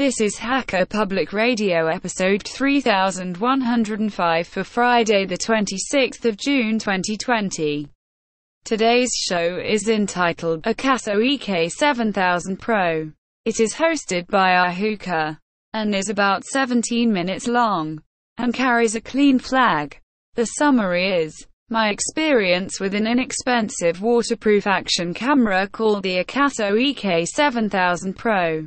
This 0.00 0.22
is 0.22 0.38
Hacker 0.38 0.86
Public 0.86 1.34
Radio 1.34 1.88
episode 1.88 2.42
3105 2.44 4.48
for 4.48 4.64
Friday 4.64 5.26
the 5.26 5.36
26th 5.36 6.24
of 6.24 6.38
June 6.38 6.78
2020. 6.78 7.86
Today's 8.64 9.10
show 9.14 9.60
is 9.62 9.90
entitled 9.90 10.62
Akaso 10.62 11.16
EK7000 11.16 12.58
Pro. 12.58 13.12
It 13.44 13.60
is 13.60 13.74
hosted 13.74 14.26
by 14.28 14.52
Ahuka 14.52 15.36
and 15.74 15.94
is 15.94 16.08
about 16.08 16.46
17 16.46 17.12
minutes 17.12 17.46
long 17.46 18.02
and 18.38 18.54
carries 18.54 18.94
a 18.94 19.02
clean 19.02 19.38
flag. 19.38 20.00
The 20.34 20.46
summary 20.46 21.12
is 21.12 21.46
my 21.68 21.90
experience 21.90 22.80
with 22.80 22.94
an 22.94 23.06
inexpensive 23.06 24.00
waterproof 24.00 24.66
action 24.66 25.12
camera 25.12 25.68
called 25.68 26.04
the 26.04 26.24
Akaso 26.24 26.72
EK7000 26.72 28.16
Pro. 28.16 28.66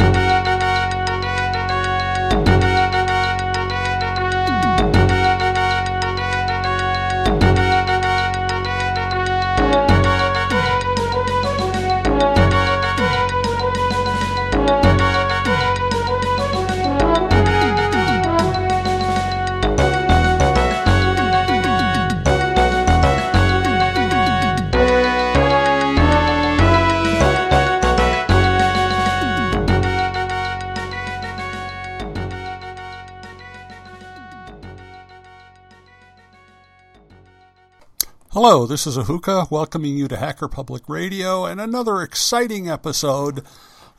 Hello, 38.33 38.65
this 38.65 38.87
is 38.87 38.97
Ahuka 38.97 39.51
welcoming 39.51 39.97
you 39.97 40.07
to 40.07 40.15
Hacker 40.15 40.47
Public 40.47 40.87
Radio 40.87 41.43
and 41.43 41.59
another 41.59 42.01
exciting 42.01 42.69
episode. 42.69 43.43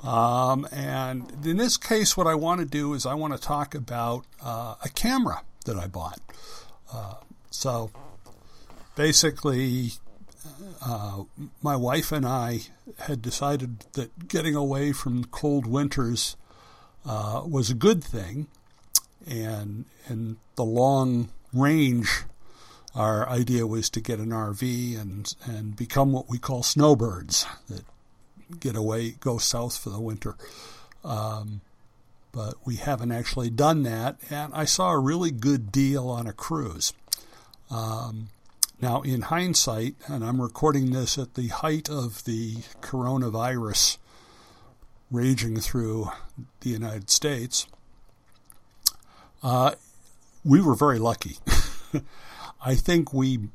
Um, 0.02 0.66
and 0.72 1.30
in 1.44 1.58
this 1.58 1.76
case, 1.76 2.16
what 2.16 2.26
I 2.26 2.34
want 2.34 2.60
to 2.60 2.64
do 2.64 2.94
is 2.94 3.04
I 3.04 3.12
want 3.12 3.34
to 3.34 3.38
talk 3.38 3.74
about 3.74 4.24
uh, 4.42 4.76
a 4.82 4.88
camera 4.88 5.42
that 5.66 5.76
I 5.76 5.86
bought. 5.86 6.18
Uh, 6.90 7.16
so 7.50 7.90
basically, 8.96 9.90
uh, 10.80 11.24
my 11.62 11.76
wife 11.76 12.10
and 12.10 12.24
I 12.24 12.60
had 13.00 13.20
decided 13.20 13.80
that 13.92 14.28
getting 14.28 14.54
away 14.54 14.92
from 14.92 15.26
cold 15.26 15.66
winters 15.66 16.38
uh, 17.04 17.42
was 17.46 17.68
a 17.68 17.74
good 17.74 18.02
thing, 18.02 18.46
and 19.26 19.84
in 20.08 20.38
the 20.54 20.64
long 20.64 21.28
range 21.52 22.24
our 22.94 23.28
idea 23.28 23.66
was 23.66 23.88
to 23.90 24.00
get 24.00 24.18
an 24.18 24.30
RV 24.30 25.00
and 25.00 25.34
and 25.46 25.76
become 25.76 26.12
what 26.12 26.28
we 26.28 26.38
call 26.38 26.62
snowbirds 26.62 27.46
that 27.68 27.84
get 28.60 28.76
away, 28.76 29.12
go 29.12 29.38
south 29.38 29.78
for 29.78 29.90
the 29.90 30.00
winter. 30.00 30.36
Um, 31.04 31.62
but 32.32 32.54
we 32.64 32.76
haven't 32.76 33.12
actually 33.12 33.50
done 33.50 33.82
that, 33.82 34.16
and 34.30 34.54
I 34.54 34.64
saw 34.64 34.90
a 34.90 34.98
really 34.98 35.30
good 35.30 35.70
deal 35.70 36.08
on 36.08 36.26
a 36.26 36.32
cruise. 36.32 36.92
Um, 37.70 38.28
now, 38.80 39.02
in 39.02 39.22
hindsight, 39.22 39.94
and 40.06 40.24
I'm 40.24 40.40
recording 40.40 40.92
this 40.92 41.18
at 41.18 41.34
the 41.34 41.48
height 41.48 41.88
of 41.88 42.24
the 42.24 42.56
coronavirus 42.80 43.98
raging 45.10 45.60
through 45.60 46.10
the 46.60 46.70
United 46.70 47.10
States, 47.10 47.66
uh, 49.42 49.72
we 50.44 50.60
were 50.60 50.74
very 50.74 50.98
lucky. 50.98 51.36
I 52.64 52.74
think 52.74 53.12
we 53.12 53.48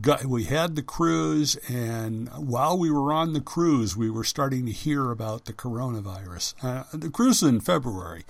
got 0.00 0.24
we 0.24 0.44
had 0.44 0.76
the 0.76 0.82
cruise, 0.82 1.56
and 1.68 2.28
while 2.30 2.78
we 2.78 2.90
were 2.90 3.12
on 3.12 3.32
the 3.32 3.40
cruise, 3.40 3.96
we 3.96 4.10
were 4.10 4.24
starting 4.24 4.66
to 4.66 4.72
hear 4.72 5.10
about 5.10 5.44
the 5.44 5.52
coronavirus. 5.52 6.54
Uh, 6.62 6.84
the 6.92 7.10
cruise 7.10 7.42
was 7.42 7.50
in 7.50 7.60
February. 7.60 8.24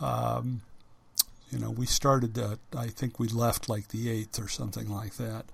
Um, 0.00 0.62
you 1.50 1.58
know, 1.58 1.70
we 1.70 1.86
started 1.86 2.34
that. 2.34 2.58
I 2.76 2.88
think 2.88 3.18
we 3.18 3.28
left 3.28 3.68
like 3.68 3.88
the 3.88 4.10
eighth 4.10 4.38
or 4.38 4.48
something 4.48 4.88
like 4.88 5.16
that, 5.16 5.46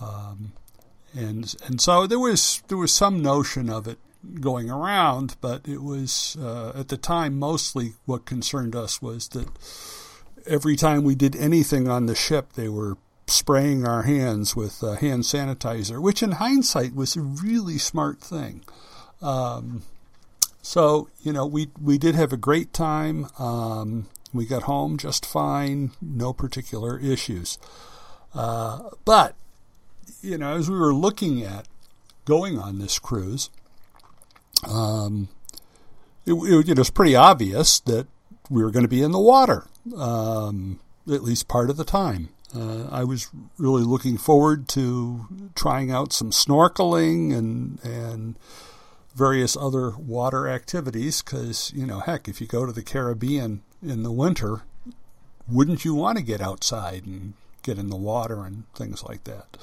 um, 0.00 0.52
and 1.14 1.54
and 1.66 1.80
so 1.80 2.06
there 2.06 2.20
was 2.20 2.62
there 2.68 2.78
was 2.78 2.92
some 2.92 3.22
notion 3.22 3.68
of 3.68 3.86
it 3.86 3.98
going 4.40 4.70
around, 4.70 5.36
but 5.40 5.68
it 5.68 5.82
was 5.82 6.36
uh, 6.40 6.72
at 6.74 6.88
the 6.88 6.96
time 6.96 7.38
mostly 7.38 7.94
what 8.06 8.24
concerned 8.24 8.74
us 8.74 9.00
was 9.00 9.28
that 9.28 9.48
every 10.46 10.76
time 10.76 11.04
we 11.04 11.14
did 11.14 11.36
anything 11.36 11.88
on 11.88 12.06
the 12.06 12.14
ship, 12.14 12.52
they 12.54 12.68
were 12.68 12.96
spraying 13.26 13.86
our 13.86 14.02
hands 14.02 14.54
with 14.54 14.82
uh, 14.82 14.94
hand 14.94 15.22
sanitizer, 15.22 16.00
which 16.00 16.22
in 16.22 16.32
hindsight 16.32 16.94
was 16.94 17.16
a 17.16 17.20
really 17.20 17.78
smart 17.78 18.20
thing. 18.20 18.62
Um, 19.20 19.82
so 20.62 21.08
you 21.22 21.32
know, 21.32 21.46
we 21.46 21.70
we 21.80 21.98
did 21.98 22.14
have 22.14 22.32
a 22.32 22.36
great 22.36 22.72
time. 22.72 23.28
Um, 23.38 24.08
we 24.32 24.46
got 24.46 24.64
home 24.64 24.98
just 24.98 25.24
fine, 25.24 25.92
no 26.00 26.32
particular 26.32 26.98
issues. 26.98 27.58
Uh, 28.34 28.90
but 29.04 29.34
you 30.20 30.38
know, 30.38 30.56
as 30.56 30.68
we 30.68 30.78
were 30.78 30.94
looking 30.94 31.42
at 31.42 31.66
going 32.24 32.58
on 32.58 32.78
this 32.78 32.98
cruise, 32.98 33.50
um, 34.66 35.28
it, 36.26 36.32
it, 36.32 36.68
it 36.70 36.78
was 36.78 36.90
pretty 36.90 37.14
obvious 37.14 37.80
that 37.80 38.06
we 38.50 38.62
were 38.62 38.70
going 38.70 38.84
to 38.84 38.88
be 38.88 39.02
in 39.02 39.12
the 39.12 39.20
water, 39.20 39.66
um, 39.96 40.80
at 41.06 41.22
least 41.22 41.48
part 41.48 41.70
of 41.70 41.76
the 41.76 41.84
time. 41.84 42.30
Uh, 42.54 42.86
I 42.90 43.04
was 43.04 43.28
really 43.58 43.82
looking 43.82 44.16
forward 44.16 44.68
to 44.68 45.26
trying 45.54 45.90
out 45.90 46.12
some 46.12 46.30
snorkeling 46.30 47.36
and 47.36 47.82
and 47.84 48.36
various 49.14 49.56
other 49.56 49.90
water 49.90 50.46
activities 50.46 51.22
because 51.22 51.72
you 51.74 51.86
know 51.86 52.00
heck 52.00 52.28
if 52.28 52.40
you 52.40 52.46
go 52.46 52.66
to 52.66 52.72
the 52.72 52.82
Caribbean 52.82 53.62
in 53.82 54.02
the 54.02 54.12
winter 54.12 54.62
wouldn't 55.48 55.84
you 55.84 55.94
want 55.94 56.18
to 56.18 56.24
get 56.24 56.40
outside 56.40 57.06
and 57.06 57.32
get 57.62 57.78
in 57.78 57.88
the 57.88 57.96
water 57.96 58.44
and 58.44 58.64
things 58.74 59.02
like 59.02 59.24
that 59.24 59.56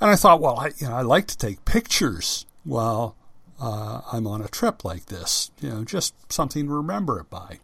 and 0.00 0.10
I 0.10 0.16
thought 0.16 0.40
well 0.40 0.58
I 0.58 0.70
you 0.78 0.88
know 0.88 0.94
I 0.94 1.02
like 1.02 1.26
to 1.26 1.36
take 1.36 1.64
pictures 1.64 2.46
while 2.64 3.16
uh, 3.60 4.02
I'm 4.12 4.26
on 4.26 4.40
a 4.40 4.48
trip 4.48 4.84
like 4.84 5.06
this 5.06 5.50
you 5.60 5.68
know 5.68 5.84
just 5.84 6.14
something 6.32 6.66
to 6.66 6.72
remember 6.72 7.18
it 7.18 7.28
by 7.28 7.58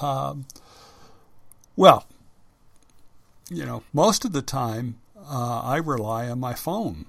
um, 0.00 0.44
well, 1.76 2.06
you 3.50 3.64
know, 3.64 3.82
most 3.92 4.24
of 4.24 4.32
the 4.32 4.42
time 4.42 4.96
uh, 5.16 5.60
I 5.64 5.76
rely 5.76 6.28
on 6.28 6.40
my 6.40 6.54
phone 6.54 7.06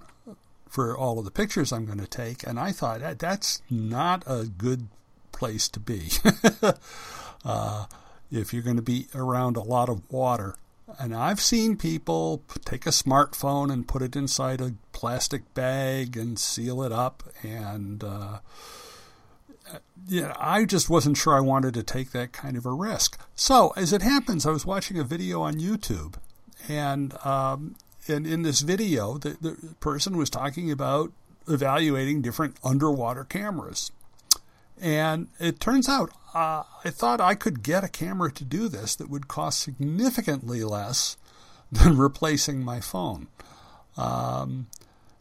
for 0.67 0.97
all 0.97 1.19
of 1.19 1.25
the 1.25 1.31
pictures 1.31 1.71
I'm 1.71 1.85
going 1.85 1.99
to 1.99 2.07
take, 2.07 2.45
and 2.45 2.59
I 2.59 2.71
thought 2.71 2.99
that 2.99 3.19
that's 3.19 3.61
not 3.69 4.23
a 4.27 4.45
good 4.45 4.87
place 5.31 5.69
to 5.69 5.79
be. 5.79 6.09
uh, 7.45 7.85
if 8.31 8.53
you're 8.53 8.63
going 8.63 8.75
to 8.75 8.81
be 8.81 9.07
around 9.15 9.57
a 9.57 9.61
lot 9.61 9.89
of 9.89 10.11
water. 10.11 10.55
And 10.99 11.15
I've 11.15 11.41
seen 11.41 11.77
people 11.77 12.43
take 12.63 12.85
a 12.85 12.89
smartphone 12.89 13.71
and 13.71 13.87
put 13.87 14.01
it 14.01 14.15
inside 14.15 14.61
a 14.61 14.75
plastic 14.91 15.53
bag 15.53 16.15
and 16.15 16.37
seal 16.39 16.83
it 16.83 16.91
up 16.91 17.23
and 17.43 18.03
uh, 18.03 18.39
yeah, 20.07 20.33
I 20.39 20.65
just 20.65 20.89
wasn't 20.89 21.17
sure 21.17 21.35
I 21.35 21.41
wanted 21.41 21.73
to 21.75 21.83
take 21.83 22.11
that 22.11 22.31
kind 22.31 22.57
of 22.57 22.65
a 22.65 22.71
risk. 22.71 23.19
So, 23.35 23.73
as 23.75 23.93
it 23.93 24.01
happens, 24.01 24.45
I 24.45 24.51
was 24.51 24.65
watching 24.65 24.99
a 24.99 25.03
video 25.03 25.41
on 25.41 25.55
YouTube, 25.55 26.15
and 26.67 27.15
um, 27.25 27.75
and 28.07 28.27
in 28.27 28.43
this 28.43 28.61
video, 28.61 29.17
the, 29.17 29.37
the 29.41 29.75
person 29.79 30.17
was 30.17 30.29
talking 30.29 30.71
about 30.71 31.11
evaluating 31.47 32.21
different 32.21 32.57
underwater 32.63 33.23
cameras. 33.23 33.91
And 34.79 35.29
it 35.39 35.59
turns 35.59 35.87
out 35.87 36.11
uh, 36.33 36.63
I 36.83 36.89
thought 36.89 37.21
I 37.21 37.33
could 37.35 37.63
get 37.63 37.83
a 37.83 37.87
camera 37.87 38.31
to 38.33 38.43
do 38.43 38.67
this 38.67 38.95
that 38.97 39.09
would 39.09 39.27
cost 39.27 39.61
significantly 39.61 40.63
less 40.63 41.17
than 41.71 41.97
replacing 41.97 42.63
my 42.63 42.79
phone. 42.81 43.27
Um, 43.97 44.67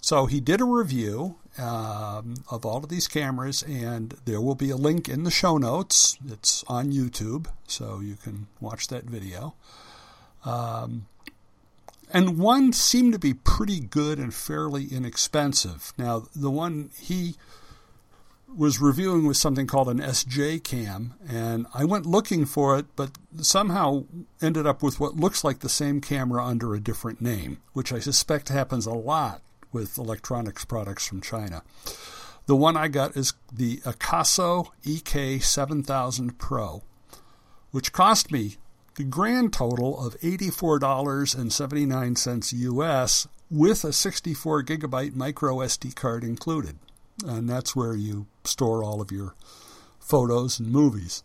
so 0.03 0.27
he 0.27 0.41
did 0.41 0.61
a 0.61 0.65
review 0.65 1.37
um, 1.59 2.35
of 2.51 2.65
all 2.65 2.79
of 2.79 2.89
these 2.89 3.09
cameras, 3.09 3.63
and 3.63 4.15
there 4.25 4.41
will 4.41 4.55
be 4.55 4.71
a 4.71 4.77
link 4.77 5.09
in 5.09 5.25
the 5.25 5.31
show 5.31 5.57
notes. 5.57 6.19
It's 6.29 6.65
on 6.69 6.93
YouTube, 6.93 7.47
so 7.67 8.01
you 8.01 8.17
can 8.17 8.47
watch 8.61 8.89
that 8.89 9.05
video. 9.05 9.55
Um, 10.45 11.07
and 12.13 12.39
one 12.39 12.73
seemed 12.73 13.13
to 13.13 13.19
be 13.19 13.35
pretty 13.35 13.81
good 13.81 14.19
and 14.19 14.33
fairly 14.33 14.87
inexpensive. 14.87 15.93
Now, 15.97 16.27
the 16.35 16.51
one 16.51 16.91
he 16.99 17.37
was 18.57 18.81
reviewing 18.81 19.27
was 19.27 19.39
something 19.39 19.67
called 19.67 19.89
an 19.89 19.99
SJ 19.99 20.63
cam, 20.63 21.15
and 21.29 21.67
I 21.75 21.85
went 21.85 22.07
looking 22.07 22.45
for 22.45 22.79
it, 22.79 22.87
but 22.95 23.11
somehow 23.41 24.05
ended 24.41 24.67
up 24.67 24.83
with 24.83 25.01
what 25.01 25.17
looks 25.17 25.43
like 25.43 25.61
the 25.61 25.69
same 25.69 26.01
camera 26.01 26.45
under 26.45 26.75
a 26.75 26.81
different 26.81 27.21
name, 27.21 27.59
which 27.73 27.93
I 27.93 27.99
suspect 27.99 28.49
happens 28.49 28.87
a 28.87 28.93
lot 28.93 29.43
with 29.75 29.99
electronics 29.99 30.65
products 30.65 31.07
from 31.07 31.21
China. 31.21 31.63
The 32.47 32.57
one 32.57 32.77
I 32.77 32.89
got 32.89 33.17
is 33.17 33.33
the 33.53 33.77
Akaso 33.79 34.69
EK7000 34.85 36.39
Pro, 36.39 36.83
which 37.71 37.93
cost 37.93 38.31
me 38.31 38.57
the 38.97 39.05
grand 39.05 39.53
total 39.53 39.99
of 39.99 40.19
$84.79 40.21 42.53
US 42.53 43.29
with 43.51 43.85
a 43.85 43.93
64 43.93 44.63
gigabyte 44.63 45.15
micro 45.15 45.57
SD 45.57 45.95
card 45.95 46.25
included. 46.25 46.79
And 47.27 47.47
that's 47.49 47.77
where 47.77 47.95
you 47.95 48.27
store 48.45 48.85
all 48.85 49.01
of 49.01 49.11
your 49.11 49.35
photos 49.99 50.59
and 50.59 50.71
movies. 50.71 51.23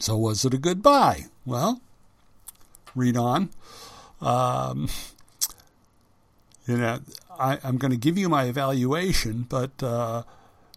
So, 0.00 0.16
was 0.16 0.44
it 0.44 0.52
a 0.54 0.58
good 0.58 0.82
buy? 0.82 1.26
Well, 1.46 1.80
read 2.94 3.16
on. 3.16 3.50
Um, 4.20 4.88
you 6.66 6.78
know, 6.78 7.00
I, 7.38 7.58
am 7.62 7.78
going 7.78 7.90
to 7.90 7.96
give 7.96 8.16
you 8.16 8.28
my 8.28 8.44
evaluation, 8.44 9.46
but 9.48 9.82
uh, 9.82 10.22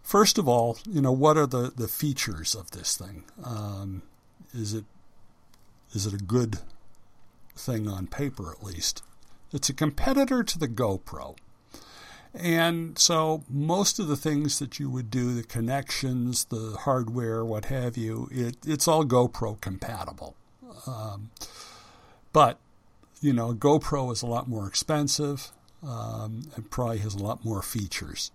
first 0.02 0.38
of 0.38 0.48
all, 0.48 0.78
you 0.88 1.00
know, 1.00 1.12
what 1.12 1.36
are 1.36 1.46
the, 1.46 1.72
the 1.74 1.88
features 1.88 2.54
of 2.54 2.70
this 2.72 2.96
thing? 2.96 3.24
Um, 3.42 4.02
is 4.54 4.74
it 4.74 4.84
is 5.94 6.06
it 6.06 6.12
a 6.12 6.18
good 6.18 6.58
thing 7.56 7.88
on 7.88 8.06
paper 8.06 8.52
at 8.52 8.62
least? 8.62 9.02
It's 9.52 9.70
a 9.70 9.74
competitor 9.74 10.42
to 10.42 10.58
the 10.58 10.68
GoPro. 10.68 11.36
And 12.34 12.98
so 12.98 13.42
most 13.48 13.98
of 13.98 14.06
the 14.06 14.16
things 14.16 14.58
that 14.58 14.78
you 14.78 14.90
would 14.90 15.10
do, 15.10 15.34
the 15.34 15.42
connections, 15.42 16.44
the 16.44 16.76
hardware, 16.80 17.42
what 17.42 17.66
have 17.66 17.96
you, 17.96 18.28
it, 18.30 18.58
it's 18.66 18.86
all 18.86 19.04
GoPro 19.04 19.58
compatible. 19.62 20.36
Um, 20.86 21.30
but, 22.34 22.58
you 23.22 23.32
know, 23.32 23.54
GoPro 23.54 24.12
is 24.12 24.20
a 24.20 24.26
lot 24.26 24.46
more 24.46 24.68
expensive 24.68 25.52
um, 25.86 26.42
probably 26.70 26.98
has 26.98 27.14
a 27.14 27.22
lot 27.22 27.44
more 27.44 27.62
features. 27.62 28.30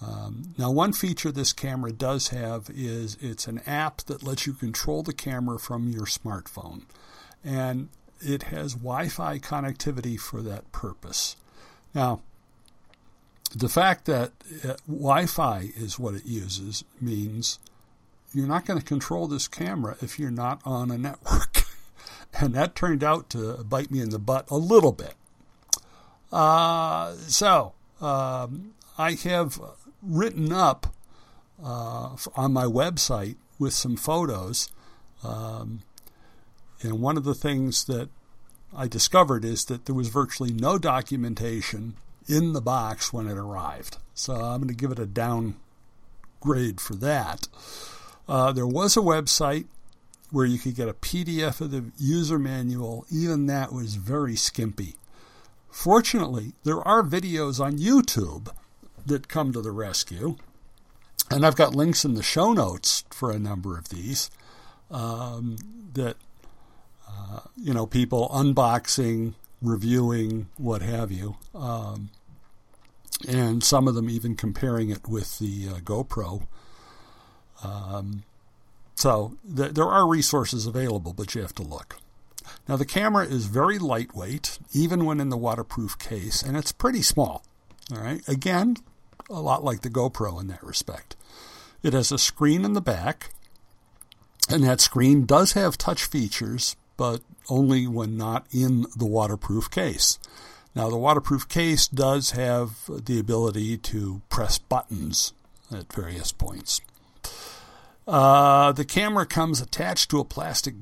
Um, 0.00 0.54
now, 0.56 0.70
one 0.70 0.92
feature 0.92 1.32
this 1.32 1.52
camera 1.52 1.92
does 1.92 2.28
have 2.28 2.70
is 2.72 3.16
it's 3.20 3.48
an 3.48 3.60
app 3.66 3.98
that 4.02 4.22
lets 4.22 4.46
you 4.46 4.52
control 4.52 5.02
the 5.02 5.12
camera 5.12 5.58
from 5.58 5.88
your 5.88 6.06
smartphone. 6.06 6.82
And 7.44 7.88
it 8.20 8.44
has 8.44 8.74
Wi 8.74 9.08
Fi 9.08 9.38
connectivity 9.38 10.18
for 10.18 10.40
that 10.42 10.70
purpose. 10.72 11.36
Now, 11.94 12.20
the 13.54 13.68
fact 13.68 14.04
that 14.04 14.32
uh, 14.64 14.74
Wi 14.86 15.26
Fi 15.26 15.70
is 15.76 15.98
what 15.98 16.14
it 16.14 16.26
uses 16.26 16.84
means 17.00 17.58
you're 18.32 18.46
not 18.46 18.66
going 18.66 18.78
to 18.78 18.84
control 18.84 19.26
this 19.26 19.48
camera 19.48 19.96
if 20.00 20.18
you're 20.18 20.30
not 20.30 20.60
on 20.64 20.90
a 20.90 20.98
network. 20.98 21.64
and 22.40 22.54
that 22.54 22.74
turned 22.74 23.02
out 23.02 23.30
to 23.30 23.64
bite 23.64 23.90
me 23.90 24.00
in 24.00 24.10
the 24.10 24.18
butt 24.18 24.48
a 24.50 24.56
little 24.56 24.92
bit. 24.92 25.14
Uh, 26.30 27.14
so, 27.26 27.74
um, 28.00 28.74
I 28.96 29.12
have 29.12 29.60
written 30.02 30.52
up 30.52 30.94
uh, 31.62 32.16
on 32.34 32.52
my 32.52 32.64
website 32.64 33.36
with 33.58 33.72
some 33.72 33.96
photos. 33.96 34.70
Um, 35.22 35.80
and 36.82 37.00
one 37.00 37.16
of 37.16 37.24
the 37.24 37.34
things 37.34 37.84
that 37.84 38.08
I 38.76 38.86
discovered 38.86 39.44
is 39.44 39.64
that 39.66 39.86
there 39.86 39.94
was 39.94 40.08
virtually 40.08 40.52
no 40.52 40.78
documentation 40.78 41.94
in 42.28 42.52
the 42.52 42.60
box 42.60 43.12
when 43.12 43.26
it 43.26 43.36
arrived. 43.36 43.96
So 44.14 44.34
I'm 44.34 44.60
going 44.60 44.68
to 44.68 44.74
give 44.74 44.92
it 44.92 44.98
a 44.98 45.06
downgrade 45.06 46.80
for 46.80 46.94
that. 46.96 47.48
Uh, 48.28 48.52
there 48.52 48.66
was 48.66 48.96
a 48.96 49.00
website 49.00 49.66
where 50.30 50.44
you 50.44 50.58
could 50.58 50.74
get 50.74 50.88
a 50.88 50.94
PDF 50.94 51.60
of 51.60 51.70
the 51.70 51.90
user 51.98 52.38
manual. 52.38 53.06
Even 53.10 53.46
that 53.46 53.72
was 53.72 53.94
very 53.94 54.36
skimpy. 54.36 54.96
Fortunately, 55.70 56.52
there 56.64 56.86
are 56.86 57.02
videos 57.02 57.60
on 57.64 57.78
YouTube 57.78 58.48
that 59.06 59.28
come 59.28 59.52
to 59.52 59.60
the 59.60 59.70
rescue. 59.70 60.36
And 61.30 61.44
I've 61.44 61.56
got 61.56 61.74
links 61.74 62.04
in 62.04 62.14
the 62.14 62.22
show 62.22 62.52
notes 62.52 63.04
for 63.10 63.30
a 63.30 63.38
number 63.38 63.76
of 63.76 63.90
these 63.90 64.30
um, 64.90 65.56
that, 65.92 66.16
uh, 67.08 67.40
you 67.56 67.74
know, 67.74 67.86
people 67.86 68.30
unboxing, 68.32 69.34
reviewing, 69.60 70.48
what 70.56 70.80
have 70.80 71.12
you. 71.12 71.36
Um, 71.54 72.10
and 73.26 73.62
some 73.62 73.88
of 73.88 73.94
them 73.94 74.08
even 74.08 74.36
comparing 74.36 74.90
it 74.90 75.06
with 75.06 75.38
the 75.38 75.68
uh, 75.68 75.78
GoPro. 75.80 76.46
Um, 77.62 78.22
so 78.94 79.36
th- 79.54 79.72
there 79.72 79.88
are 79.88 80.06
resources 80.06 80.66
available, 80.66 81.12
but 81.12 81.34
you 81.34 81.42
have 81.42 81.54
to 81.56 81.62
look. 81.62 81.98
Now, 82.68 82.76
the 82.76 82.84
camera 82.84 83.24
is 83.24 83.46
very 83.46 83.78
lightweight, 83.78 84.58
even 84.72 85.04
when 85.04 85.20
in 85.20 85.28
the 85.28 85.36
waterproof 85.36 85.98
case, 85.98 86.42
and 86.42 86.56
it's 86.56 86.72
pretty 86.72 87.02
small. 87.02 87.44
All 87.92 88.00
right. 88.00 88.26
Again, 88.28 88.76
a 89.30 89.40
lot 89.40 89.64
like 89.64 89.82
the 89.82 89.90
GoPro 89.90 90.40
in 90.40 90.48
that 90.48 90.62
respect. 90.62 91.16
It 91.82 91.92
has 91.92 92.12
a 92.12 92.18
screen 92.18 92.64
in 92.64 92.72
the 92.72 92.80
back, 92.80 93.30
and 94.50 94.64
that 94.64 94.80
screen 94.80 95.26
does 95.26 95.52
have 95.52 95.78
touch 95.78 96.04
features, 96.04 96.76
but 96.96 97.20
only 97.48 97.86
when 97.86 98.16
not 98.16 98.46
in 98.52 98.86
the 98.96 99.06
waterproof 99.06 99.70
case. 99.70 100.18
Now, 100.74 100.90
the 100.90 100.96
waterproof 100.96 101.48
case 101.48 101.88
does 101.88 102.32
have 102.32 102.88
the 102.88 103.18
ability 103.18 103.78
to 103.78 104.22
press 104.28 104.58
buttons 104.58 105.32
at 105.70 105.92
various 105.92 106.32
points. 106.32 106.80
Uh, 108.06 108.72
the 108.72 108.84
camera 108.84 109.26
comes 109.26 109.60
attached 109.60 110.10
to 110.10 110.18
a 110.18 110.24
plastic 110.24 110.74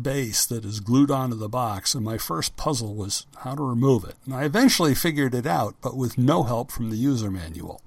base 0.00 0.46
that 0.46 0.64
is 0.64 0.80
glued 0.80 1.10
onto 1.10 1.36
the 1.36 1.48
box, 1.48 1.94
and 1.94 2.04
my 2.04 2.18
first 2.18 2.56
puzzle 2.56 2.94
was 2.94 3.26
how 3.38 3.54
to 3.54 3.62
remove 3.62 4.04
it. 4.04 4.16
And 4.24 4.34
I 4.34 4.44
eventually 4.44 4.94
figured 4.94 5.34
it 5.34 5.46
out, 5.46 5.74
but 5.82 5.96
with 5.96 6.18
no 6.18 6.42
help 6.44 6.70
from 6.70 6.90
the 6.90 6.96
user 6.96 7.30
manual. 7.30 7.82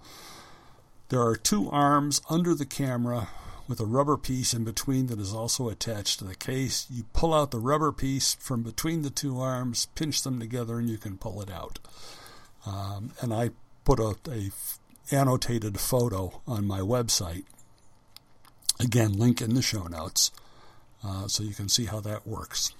There 1.09 1.21
are 1.21 1.35
two 1.35 1.69
arms 1.69 2.21
under 2.29 2.53
the 2.53 2.65
camera 2.65 3.29
with 3.67 3.79
a 3.79 3.85
rubber 3.85 4.17
piece 4.17 4.53
in 4.53 4.63
between 4.63 5.07
that 5.07 5.19
is 5.19 5.33
also 5.33 5.69
attached 5.69 6.19
to 6.19 6.25
the 6.25 6.35
case. 6.35 6.87
You 6.91 7.05
pull 7.13 7.33
out 7.33 7.51
the 7.51 7.59
rubber 7.59 7.91
piece 7.91 8.35
from 8.35 8.61
between 8.61 9.01
the 9.01 9.09
two 9.09 9.39
arms, 9.39 9.87
pinch 9.95 10.21
them 10.21 10.39
together, 10.39 10.77
and 10.77 10.89
you 10.89 10.97
can 10.97 11.17
pull 11.17 11.41
it 11.41 11.49
out. 11.49 11.79
Um, 12.65 13.11
and 13.21 13.33
I 13.33 13.51
put 13.83 13.99
a, 13.99 14.15
a 14.29 14.51
annotated 15.11 15.79
photo 15.79 16.41
on 16.47 16.65
my 16.65 16.79
website. 16.79 17.45
Again, 18.79 19.13
link 19.13 19.41
in 19.41 19.55
the 19.55 19.61
show 19.61 19.83
notes 19.83 20.31
uh, 21.05 21.27
so 21.27 21.43
you 21.43 21.53
can 21.53 21.69
see 21.69 21.85
how 21.85 21.99
that 21.99 22.27
works. 22.27 22.73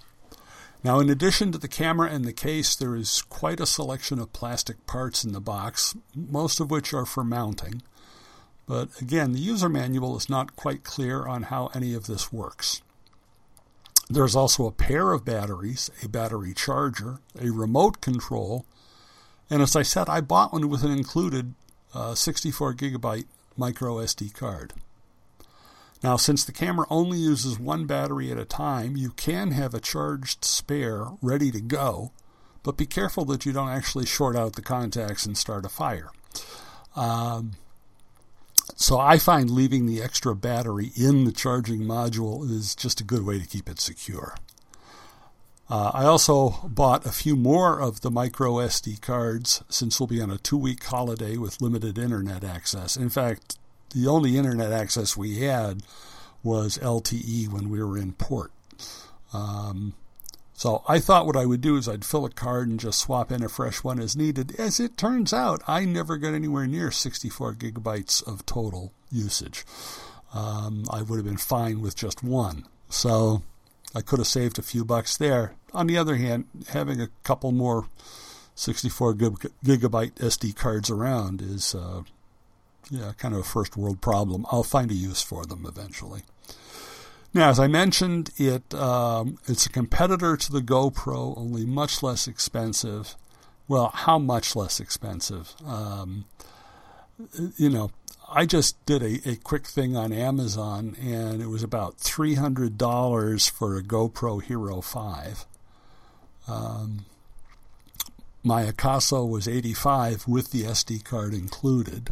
Now, 0.84 1.00
in 1.00 1.10
addition 1.10 1.52
to 1.52 1.58
the 1.58 1.68
camera 1.68 2.10
and 2.10 2.26
the 2.26 2.34
case, 2.34 2.76
there 2.76 2.96
is 2.96 3.24
quite 3.24 3.60
a 3.60 3.66
selection 3.66 4.20
of 4.20 4.34
plastic 4.34 4.86
parts 4.86 5.24
in 5.24 5.32
the 5.32 5.42
box, 5.42 5.96
most 6.16 6.60
of 6.60 6.70
which 6.70 6.94
are 6.94 7.06
for 7.06 7.24
mounting. 7.24 7.82
But 8.68 8.90
again, 9.02 9.32
the 9.32 9.40
user 9.40 9.70
manual 9.70 10.16
is 10.16 10.30
not 10.30 10.56
quite 10.56 10.84
clear 10.84 11.26
on 11.26 11.44
how 11.44 11.72
any 11.74 11.94
of 11.94 12.08
this 12.08 12.32
works. 12.32 12.82
There's 14.10 14.36
also 14.36 14.68
a 14.68 14.72
pair 14.72 15.12
of 15.12 15.26
batteries, 15.26 15.90
a 16.04 16.10
battery 16.10 16.54
charger, 16.54 17.20
a 17.40 17.50
remote 17.50 18.02
control, 18.02 18.66
and 19.50 19.62
as 19.62 19.76
I 19.76 19.82
said, 19.82 20.10
I 20.10 20.22
bought 20.22 20.54
one 20.54 20.70
with 20.70 20.84
an 20.84 20.92
included 20.92 21.54
uh, 21.94 22.16
64 22.16 22.76
gigabyte 22.76 23.26
micro 23.58 23.96
SD 23.98 24.34
card. 24.34 24.74
Now, 26.04 26.18
since 26.18 26.44
the 26.44 26.52
camera 26.52 26.86
only 26.90 27.18
uses 27.18 27.58
one 27.58 27.86
battery 27.86 28.32
at 28.32 28.38
a 28.38 28.46
time, 28.46 28.96
you 28.96 29.12
can 29.12 29.52
have 29.52 29.74
a 29.74 29.80
charged 29.80 30.46
spare 30.46 31.08
ready 31.22 31.52
to 31.52 31.62
go, 31.62 32.12
but 32.64 32.78
be 32.78 32.86
careful 32.86 33.26
that 33.26 33.46
you 33.46 33.54
don't 33.54 33.70
actually 33.70 34.06
short 34.06 34.36
out 34.36 34.54
the 34.54 34.62
contacts 34.62 35.26
and 35.26 35.38
start 35.38 35.66
a 35.66 35.70
fire. 35.70 36.12
Um, 36.96 37.54
so 38.76 39.00
I 39.00 39.18
find 39.18 39.50
leaving 39.50 39.86
the 39.86 40.02
extra 40.02 40.36
battery 40.36 40.92
in 40.96 41.24
the 41.26 41.32
charging 41.32 41.82
module 41.82 42.50
is 42.50 42.76
just 42.76 43.00
a 43.00 43.06
good 43.06 43.26
way 43.26 43.40
to 43.40 43.48
keep 43.48 43.70
it 43.70 43.80
secure. 43.80 44.36
Uh, 45.68 45.92
I 45.94 46.06
also 46.06 46.60
bought 46.64 47.06
a 47.06 47.12
few 47.12 47.36
more 47.36 47.82
of 47.82 48.02
the 48.02 48.12
micro 48.12 48.54
SD 48.56 49.02
cards 49.02 49.64
since 49.70 50.00
we'll 50.00 50.08
be 50.08 50.22
on 50.22 50.30
a 50.30 50.38
two 50.38 50.58
week 50.58 50.84
holiday 50.84 51.38
with 51.38 51.62
limited 51.62 51.98
internet 51.98 52.44
access. 52.44 52.96
In 52.96 53.10
fact, 53.10 53.58
the 53.94 54.08
only 54.08 54.38
internet 54.38 54.72
access 54.72 55.16
we 55.16 55.40
had 55.40 55.84
was 56.44 56.78
LTE 56.78 57.50
when 57.50 57.70
we 57.70 57.84
were 57.84 57.98
in 57.98 58.14
port. 58.14 58.52
Um, 59.34 59.94
so 60.54 60.84
I 60.88 61.00
thought 61.00 61.26
what 61.26 61.36
I 61.36 61.46
would 61.46 61.60
do 61.60 61.76
is 61.76 61.90
I'd 61.90 62.06
fill 62.06 62.24
a 62.24 62.30
card 62.30 62.70
and 62.70 62.80
just 62.80 63.00
swap 63.00 63.32
in 63.32 63.44
a 63.44 63.50
fresh 63.50 63.84
one 63.84 64.00
as 64.00 64.16
needed. 64.16 64.58
As 64.58 64.80
it 64.80 64.96
turns 64.96 65.34
out, 65.34 65.62
I 65.68 65.84
never 65.84 66.18
got 66.18 66.34
anywhere 66.34 66.66
near 66.66 66.92
64 66.92 67.56
gigabytes 67.56 68.26
of 68.26 68.46
total 68.46 68.94
usage. 69.12 69.66
Um, 70.34 70.86
I 70.90 71.02
would 71.02 71.18
have 71.18 71.26
been 71.26 71.38
fine 71.38 71.82
with 71.82 71.96
just 71.96 72.24
one. 72.24 72.66
So 72.90 73.44
I 73.94 74.02
could 74.02 74.20
have 74.20 74.28
saved 74.28 74.58
a 74.58 74.64
few 74.64 74.86
bucks 74.86 75.18
there. 75.18 75.56
On 75.74 75.88
the 75.88 75.98
other 75.98 76.16
hand, 76.16 76.46
having 76.70 77.02
a 77.02 77.10
couple 77.24 77.52
more 77.52 77.88
64 78.56 79.16
gigabyte 79.16 80.14
SD 80.14 80.56
cards 80.56 80.90
around 80.90 81.42
is 81.42 81.76
uh, 81.76 82.04
yeah, 82.90 83.14
kind 83.18 83.34
of 83.34 83.42
a 83.42 83.44
first 83.44 83.78
world 83.78 84.02
problem. 84.02 84.46
I'll 84.52 84.64
find 84.64 84.92
a 84.92 84.96
use 84.96 85.22
for 85.22 85.46
them 85.46 85.66
eventually. 85.68 86.22
Now, 87.34 87.50
as 87.50 87.60
I 87.60 87.68
mentioned, 87.68 88.30
it 88.38 88.74
um, 88.74 89.38
it's 89.46 89.66
a 89.66 89.70
competitor 89.70 90.38
to 90.38 90.52
the 90.52 90.62
GoPro, 90.62 91.38
only 91.38 91.66
much 91.66 92.02
less 92.02 92.28
expensive. 92.28 93.16
Well, 93.68 93.92
how 93.94 94.18
much 94.20 94.56
less 94.56 94.80
expensive? 94.80 95.54
Um, 95.66 96.26
you 97.58 97.70
know, 97.70 97.92
I 98.32 98.46
just 98.46 98.84
did 98.86 99.02
a, 99.02 99.30
a 99.30 99.36
quick 99.36 99.68
thing 99.68 99.98
on 99.98 100.14
Amazon, 100.14 100.96
and 101.02 101.42
it 101.42 101.48
was 101.48 101.62
about 101.62 101.98
three 101.98 102.36
hundred 102.36 102.78
dollars 102.78 103.50
for 103.50 103.78
a 103.78 103.84
GoPro 103.84 104.42
Hero 104.42 104.80
Five. 104.80 105.46
Um, 106.48 107.06
my 108.44 108.64
Akaso 108.64 109.28
was 109.28 109.46
eighty 109.46 109.74
five 109.74 110.26
with 110.26 110.52
the 110.52 110.64
SD 110.64 111.04
card 111.04 111.34
included. 111.34 112.12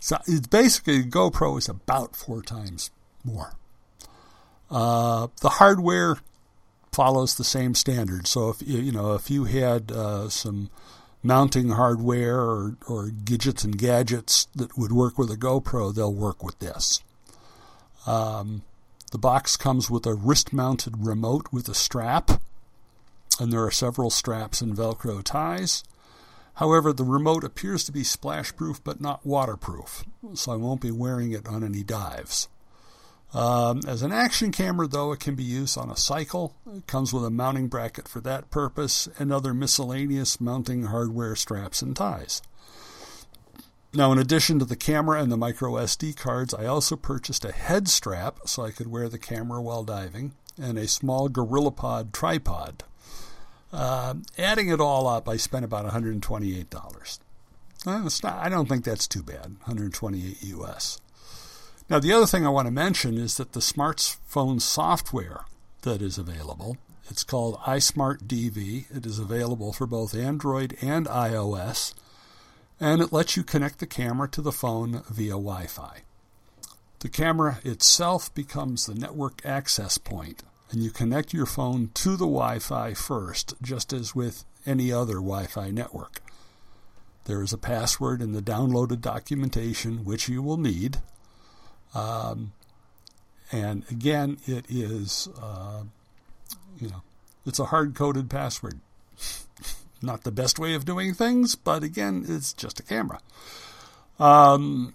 So 0.00 0.18
it's 0.26 0.46
basically 0.46 1.02
GoPro 1.04 1.58
is 1.58 1.68
about 1.68 2.16
four 2.16 2.42
times 2.42 2.90
more. 3.24 3.54
Uh, 4.70 5.28
the 5.40 5.48
hardware 5.48 6.18
follows 6.92 7.34
the 7.34 7.44
same 7.44 7.74
standard. 7.74 8.26
So 8.26 8.50
if 8.50 8.56
you 8.66 8.92
know 8.92 9.14
if 9.14 9.30
you 9.30 9.44
had 9.44 9.90
uh, 9.92 10.28
some 10.28 10.70
mounting 11.22 11.70
hardware 11.70 12.38
or, 12.38 12.76
or 12.86 13.08
gadgets 13.08 13.64
and 13.64 13.76
gadgets 13.76 14.46
that 14.54 14.78
would 14.78 14.92
work 14.92 15.18
with 15.18 15.30
a 15.30 15.36
GoPro, 15.36 15.94
they'll 15.94 16.14
work 16.14 16.42
with 16.44 16.58
this. 16.58 17.02
Um, 18.06 18.62
the 19.10 19.18
box 19.18 19.56
comes 19.56 19.90
with 19.90 20.06
a 20.06 20.14
wrist-mounted 20.14 21.06
remote 21.06 21.48
with 21.52 21.68
a 21.68 21.74
strap, 21.74 22.40
and 23.40 23.52
there 23.52 23.64
are 23.64 23.70
several 23.70 24.10
straps 24.10 24.60
and 24.60 24.76
Velcro 24.76 25.22
ties. 25.22 25.82
However, 26.58 26.92
the 26.92 27.04
remote 27.04 27.44
appears 27.44 27.84
to 27.84 27.92
be 27.92 28.02
splash 28.02 28.54
proof 28.56 28.82
but 28.82 29.00
not 29.00 29.24
waterproof, 29.24 30.04
so 30.34 30.50
I 30.50 30.56
won't 30.56 30.80
be 30.80 30.90
wearing 30.90 31.30
it 31.30 31.46
on 31.46 31.62
any 31.62 31.84
dives. 31.84 32.48
Um, 33.32 33.80
as 33.86 34.02
an 34.02 34.10
action 34.10 34.50
camera, 34.50 34.88
though, 34.88 35.12
it 35.12 35.20
can 35.20 35.36
be 35.36 35.44
used 35.44 35.78
on 35.78 35.88
a 35.88 35.96
cycle. 35.96 36.56
It 36.74 36.88
comes 36.88 37.12
with 37.12 37.24
a 37.24 37.30
mounting 37.30 37.68
bracket 37.68 38.08
for 38.08 38.20
that 38.22 38.50
purpose 38.50 39.08
and 39.20 39.32
other 39.32 39.54
miscellaneous 39.54 40.40
mounting 40.40 40.84
hardware 40.84 41.36
straps 41.36 41.80
and 41.80 41.94
ties. 41.94 42.42
Now, 43.94 44.10
in 44.10 44.18
addition 44.18 44.58
to 44.58 44.64
the 44.64 44.74
camera 44.74 45.22
and 45.22 45.30
the 45.30 45.36
micro 45.36 45.74
SD 45.74 46.16
cards, 46.16 46.52
I 46.52 46.66
also 46.66 46.96
purchased 46.96 47.44
a 47.44 47.52
head 47.52 47.86
strap 47.86 48.40
so 48.46 48.64
I 48.64 48.72
could 48.72 48.88
wear 48.88 49.08
the 49.08 49.18
camera 49.18 49.62
while 49.62 49.84
diving 49.84 50.32
and 50.60 50.76
a 50.76 50.88
small 50.88 51.28
GorillaPod 51.28 52.12
tripod. 52.12 52.82
Uh, 53.72 54.14
adding 54.38 54.68
it 54.68 54.80
all 54.80 55.06
up, 55.06 55.28
I 55.28 55.36
spent 55.36 55.64
about 55.64 55.90
$128. 55.90 57.18
Not, 57.86 58.24
I 58.24 58.48
don't 58.48 58.68
think 58.68 58.84
that's 58.84 59.06
too 59.06 59.22
bad, 59.22 59.56
128 59.64 60.42
US. 60.42 61.00
Now, 61.90 61.98
the 61.98 62.12
other 62.12 62.26
thing 62.26 62.46
I 62.46 62.50
want 62.50 62.66
to 62.66 62.72
mention 62.72 63.16
is 63.16 63.36
that 63.36 63.52
the 63.52 63.60
smartphone 63.60 64.60
software 64.60 65.44
that 65.82 66.02
is 66.02 66.18
available, 66.18 66.76
it's 67.10 67.24
called 67.24 67.58
iSmart 67.60 68.24
DV. 68.24 68.94
It 68.94 69.06
is 69.06 69.18
available 69.18 69.72
for 69.72 69.86
both 69.86 70.14
Android 70.14 70.76
and 70.82 71.06
iOS, 71.06 71.94
and 72.78 73.00
it 73.00 73.12
lets 73.12 73.36
you 73.36 73.42
connect 73.42 73.78
the 73.78 73.86
camera 73.86 74.28
to 74.28 74.42
the 74.42 74.52
phone 74.52 75.02
via 75.08 75.30
Wi 75.32 75.66
Fi. 75.66 76.02
The 77.00 77.08
camera 77.08 77.60
itself 77.64 78.34
becomes 78.34 78.86
the 78.86 78.94
network 78.94 79.40
access 79.44 79.98
point, 79.98 80.42
and 80.70 80.82
you 80.82 80.90
connect 80.90 81.32
your 81.32 81.46
phone 81.46 81.90
to 81.94 82.10
the 82.10 82.26
Wi 82.26 82.58
Fi 82.58 82.94
first, 82.94 83.54
just 83.62 83.92
as 83.92 84.14
with 84.14 84.44
any 84.66 84.92
other 84.92 85.14
Wi 85.14 85.46
Fi 85.46 85.70
network. 85.70 86.20
There 87.24 87.42
is 87.42 87.52
a 87.52 87.58
password 87.58 88.22
in 88.22 88.32
the 88.32 88.42
downloaded 88.42 89.00
documentation 89.00 90.04
which 90.04 90.28
you 90.28 90.42
will 90.42 90.56
need. 90.56 90.98
Um, 91.94 92.52
and 93.52 93.84
again, 93.90 94.38
it 94.46 94.66
is, 94.68 95.28
uh, 95.40 95.84
you 96.80 96.88
know, 96.88 97.02
it's 97.46 97.58
a 97.58 97.66
hard 97.66 97.94
coded 97.94 98.28
password. 98.30 98.80
Not 100.02 100.24
the 100.24 100.30
best 100.30 100.58
way 100.58 100.74
of 100.74 100.84
doing 100.84 101.12
things, 101.12 101.54
but 101.54 101.82
again, 101.82 102.24
it's 102.28 102.52
just 102.52 102.80
a 102.80 102.82
camera. 102.82 103.20
Um, 104.18 104.94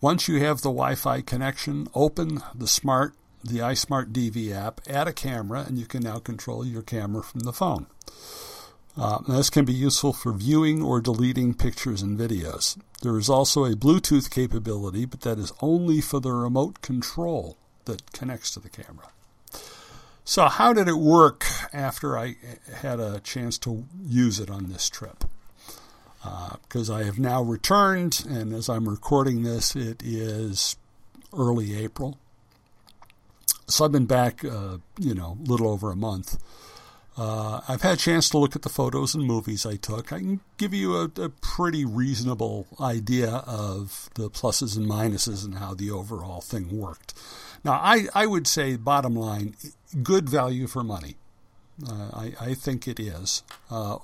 once 0.00 0.28
you 0.28 0.40
have 0.40 0.58
the 0.58 0.70
Wi 0.70 0.94
Fi 0.94 1.20
connection, 1.20 1.88
open 1.94 2.42
the 2.54 2.66
smart 2.66 3.14
the 3.42 3.58
iSmart 3.58 4.12
DV 4.12 4.52
app, 4.52 4.80
add 4.86 5.08
a 5.08 5.12
camera, 5.12 5.64
and 5.66 5.78
you 5.78 5.86
can 5.86 6.02
now 6.02 6.18
control 6.18 6.66
your 6.66 6.82
camera 6.82 7.22
from 7.22 7.40
the 7.40 7.52
phone. 7.52 7.86
Uh, 8.96 9.18
this 9.28 9.50
can 9.50 9.64
be 9.64 9.72
useful 9.72 10.12
for 10.12 10.32
viewing 10.32 10.82
or 10.82 11.00
deleting 11.00 11.54
pictures 11.54 12.02
and 12.02 12.18
videos. 12.18 12.78
There 13.02 13.16
is 13.16 13.30
also 13.30 13.64
a 13.64 13.76
Bluetooth 13.76 14.30
capability, 14.30 15.04
but 15.04 15.22
that 15.22 15.38
is 15.38 15.52
only 15.60 16.00
for 16.00 16.20
the 16.20 16.32
remote 16.32 16.82
control 16.82 17.56
that 17.84 18.12
connects 18.12 18.50
to 18.52 18.60
the 18.60 18.68
camera. 18.68 19.08
So, 20.24 20.46
how 20.46 20.72
did 20.72 20.86
it 20.86 20.98
work 20.98 21.44
after 21.72 22.18
I 22.18 22.36
had 22.82 23.00
a 23.00 23.20
chance 23.20 23.58
to 23.58 23.84
use 24.04 24.38
it 24.38 24.50
on 24.50 24.68
this 24.68 24.88
trip? 24.88 25.24
Because 26.62 26.90
uh, 26.90 26.96
I 26.96 27.04
have 27.04 27.18
now 27.18 27.42
returned, 27.42 28.24
and 28.28 28.52
as 28.52 28.68
I'm 28.68 28.88
recording 28.88 29.42
this, 29.42 29.74
it 29.74 30.02
is 30.04 30.76
early 31.32 31.74
April. 31.74 32.18
So 33.66 33.84
I've 33.84 33.92
been 33.92 34.06
back, 34.06 34.44
uh, 34.44 34.78
you 34.98 35.14
know, 35.14 35.38
a 35.40 35.50
little 35.50 35.68
over 35.68 35.90
a 35.90 35.96
month. 35.96 36.38
Uh, 37.16 37.60
I've 37.68 37.82
had 37.82 37.94
a 37.94 37.96
chance 37.96 38.30
to 38.30 38.38
look 38.38 38.56
at 38.56 38.62
the 38.62 38.68
photos 38.68 39.14
and 39.14 39.24
movies 39.24 39.66
I 39.66 39.76
took. 39.76 40.12
I 40.12 40.18
can 40.18 40.40
give 40.56 40.72
you 40.72 40.96
a, 40.96 41.04
a, 41.20 41.28
pretty 41.28 41.84
reasonable 41.84 42.66
idea 42.80 43.42
of 43.46 44.08
the 44.14 44.30
pluses 44.30 44.76
and 44.76 44.88
minuses 44.88 45.44
and 45.44 45.56
how 45.56 45.74
the 45.74 45.90
overall 45.90 46.40
thing 46.40 46.78
worked. 46.78 47.12
Now, 47.64 47.72
I, 47.72 48.06
I 48.14 48.26
would 48.26 48.46
say, 48.46 48.76
bottom 48.76 49.14
line, 49.14 49.54
good 50.02 50.30
value 50.30 50.66
for 50.66 50.82
money. 50.82 51.16
Uh, 51.86 52.10
I, 52.12 52.32
I 52.40 52.54
think 52.54 52.86
it 52.88 52.98
is. 52.98 53.42
Uh, 53.70 53.98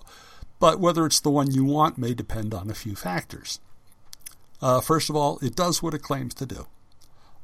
but 0.59 0.81
whether 0.81 1.07
it's 1.07 1.21
the 1.21 1.31
one 1.31 1.50
you 1.50 1.65
want 1.65 1.97
may 1.97 2.12
depend 2.12 2.53
on 2.53 2.71
a 2.71 2.75
few 2.75 2.95
factors. 2.95 3.61
Uh, 4.61 4.81
first 4.81 5.09
of 5.09 5.17
all, 5.17 5.38
it 5.41 5.55
does 5.55 5.83
what 5.83 5.95
it 5.95 6.03
claims 6.03 6.35
to 6.35 6.47
do. 6.47 6.67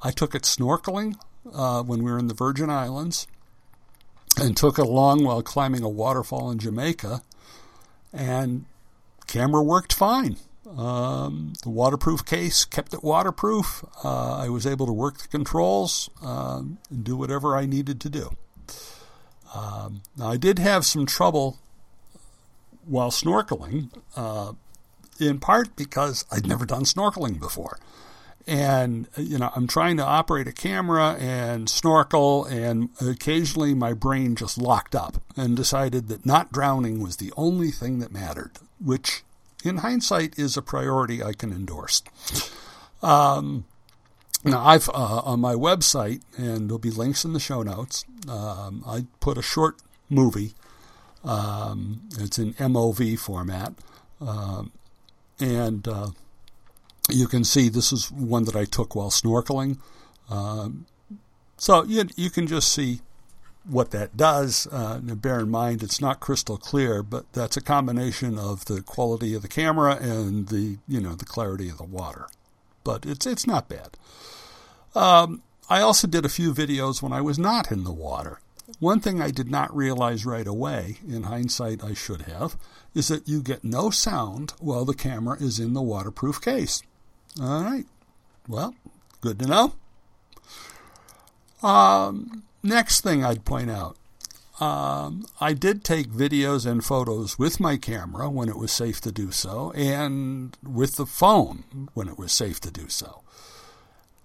I 0.03 0.11
took 0.11 0.35
it 0.35 0.43
snorkeling 0.43 1.15
uh, 1.53 1.83
when 1.83 2.03
we 2.03 2.11
were 2.11 2.19
in 2.19 2.29
the 2.29 2.35
Virgin 2.35 2.71
Islands 2.71 3.27
and 4.41 4.57
took 4.57 4.79
it 4.79 4.87
along 4.87 5.25
while 5.25 5.43
climbing 5.43 5.83
a 5.83 5.89
waterfall 5.89 6.51
in 6.51 6.59
Jamaica, 6.59 7.23
and 8.13 8.65
camera 9.27 9.63
worked 9.63 9.93
fine. 9.93 10.37
Um, 10.77 11.53
the 11.63 11.71
waterproof 11.71 12.25
case 12.25 12.65
kept 12.65 12.95
it 12.95 13.05
waterproof. 13.05 13.85
Uh, 14.05 14.37
I 14.39 14.49
was 14.49 14.67
able 14.67 14.87
to 14.87 14.93
work 14.93 15.19
the 15.19 15.29
controls 15.29 16.09
um, 16.23 16.79
and 16.91 17.05
do 17.05 17.17
whatever 17.17 17.57
I 17.57 17.67
needed 17.67 18.01
to 18.01 18.09
do. 18.09 18.31
Um, 19.55 20.03
now, 20.17 20.31
I 20.31 20.39
did 20.39 20.59
have 20.59 20.87
some 20.87 21.05
trouble 21.05 21.59
while 22.87 23.11
snorkeling, 23.11 23.91
uh, 24.17 24.53
in 25.21 25.41
part 25.41 25.77
because 25.77 26.25
I'd 26.33 26.47
never 26.47 26.65
done 26.65 26.85
snorkeling 26.85 27.39
before 27.39 27.79
and 28.47 29.09
you 29.17 29.39
know 29.39 29.51
i'm 29.55 29.67
trying 29.67 29.97
to 29.97 30.05
operate 30.05 30.49
a 30.49 30.53
camera 30.53 31.17
and 31.19 31.69
snorkel 31.69 32.45
and 32.47 32.89
occasionally 33.01 33.75
my 33.75 33.93
brain 33.93 34.35
just 34.35 34.59
locked 34.59 34.95
up 34.95 35.23
and 35.37 35.57
decided 35.57 36.09
that 36.09 36.27
not 36.27 36.53
drowning 36.53 37.03
was 37.03 37.17
the 37.17 37.33
only 37.37 37.71
thing 37.71 37.99
that 37.99 38.13
mattered 38.13 38.53
which 38.85 39.23
in 39.65 39.79
hindsight 39.79 40.39
is 40.39 40.57
a 40.57 40.63
priority 40.63 41.23
i 41.23 41.33
can 41.33 41.53
endorse. 41.53 42.03
Um, 43.03 43.65
now 44.45 44.65
i've 44.65 44.89
uh, 44.89 45.23
on 45.25 45.41
my 45.41 45.55
website 45.55 46.23
and 46.37 46.69
there'll 46.69 46.79
be 46.79 46.91
links 46.91 47.25
in 47.25 47.33
the 47.33 47.41
show 47.41 47.63
notes 47.63 48.05
um, 48.29 48.83
i 48.87 49.07
put 49.21 49.39
a 49.39 49.43
short 49.43 49.77
movie 50.09 50.53
um, 51.25 52.03
it's 52.19 52.39
in 52.39 52.55
mov 52.55 53.19
format 53.19 53.75
um, 54.21 54.73
and 55.39 55.87
uh, 55.87 56.11
you 57.11 57.27
can 57.27 57.45
see 57.45 57.69
this 57.69 57.93
is 57.93 58.11
one 58.11 58.45
that 58.45 58.57
I 58.57 58.65
took 58.65 58.95
while 58.95 59.11
snorkeling. 59.11 59.79
Um, 60.31 60.87
so 61.57 61.85
you, 61.85 62.05
you 62.17 62.31
can 62.31 62.47
just 62.47 62.73
see 62.73 63.01
what 63.65 63.91
that 63.93 64.17
does. 64.17 64.67
Uh, 64.71 64.99
bear 64.99 65.41
in 65.41 65.51
mind, 65.51 65.83
it's 65.83 66.01
not 66.01 66.21
crystal 66.21 66.57
clear, 66.57 67.03
but 67.03 67.33
that's 67.33 67.57
a 67.57 67.61
combination 67.61 68.39
of 68.39 68.65
the 68.65 68.83
quality 68.83 69.35
of 69.35 69.43
the 69.43 69.49
camera 69.49 69.97
and 69.97 70.49
the 70.49 70.79
you 70.89 71.01
know 71.01 71.15
the 71.15 71.25
clarity 71.25 71.69
of 71.69 71.79
the 71.79 71.85
water. 71.85 72.27
But 72.85 73.07
it's 73.07 73.27
it's 73.27 73.47
not 73.47 73.69
bad. 73.69 73.97
Um, 74.95 75.43
I 75.69 75.81
also 75.81 76.07
did 76.07 76.25
a 76.25 76.31
few 76.31 76.53
videos 76.53 77.03
when 77.03 77.13
I 77.13 77.21
was 77.21 77.39
not 77.39 77.71
in 77.71 77.85
the 77.85 77.93
water. 77.93 78.41
One 78.79 79.01
thing 79.01 79.21
I 79.21 79.31
did 79.31 79.51
not 79.51 79.75
realize 79.75 80.25
right 80.25 80.47
away, 80.47 80.99
in 81.07 81.25
hindsight 81.25 81.85
I 81.85 81.95
should 81.95 82.23
have, 82.23 82.57
is 82.95 83.09
that 83.09 83.29
you 83.29 83.43
get 83.43 83.65
no 83.65 83.91
sound 83.91 84.55
while 84.61 84.85
the 84.85 84.95
camera 84.95 85.37
is 85.41 85.59
in 85.59 85.73
the 85.75 85.83
waterproof 85.83 86.41
case. 86.41 86.83
All 87.41 87.63
right. 87.63 87.87
Well, 88.49 88.75
good 89.21 89.39
to 89.39 89.47
know. 89.47 89.75
Um, 91.63 92.43
next 92.63 93.03
thing 93.03 93.25
I'd 93.25 93.45
point 93.45 93.71
out 93.71 93.97
um, 94.63 95.27
I 95.41 95.55
did 95.55 95.83
take 95.83 96.09
videos 96.09 96.71
and 96.71 96.85
photos 96.85 97.37
with 97.37 97.59
my 97.59 97.77
camera 97.77 98.31
when 98.31 98.49
it 98.49 98.57
was 98.57 98.71
safe 98.71 99.01
to 99.01 99.11
do 99.11 99.33
so, 99.33 99.73
and 99.73 100.57
with 100.63 100.95
the 100.97 101.07
phone 101.07 101.89
when 101.95 102.07
it 102.07 102.17
was 102.17 102.31
safe 102.31 102.61
to 102.61 102.71
do 102.71 102.89
so. 102.89 103.23